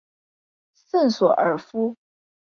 [0.73, 1.95] 圣索尔夫。